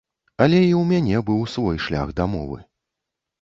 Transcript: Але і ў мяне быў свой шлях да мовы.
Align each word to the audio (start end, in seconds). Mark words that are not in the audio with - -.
Але 0.45 0.61
і 0.61 0.71
ў 0.77 0.79
мяне 0.91 1.19
быў 1.27 1.43
свой 1.57 1.77
шлях 1.89 2.15
да 2.21 2.29
мовы. 2.33 2.59